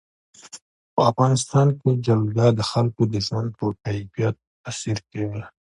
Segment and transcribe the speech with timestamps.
[0.93, 5.43] په افغانستان کې جلګه د خلکو د ژوند په کیفیت تاثیر کوي.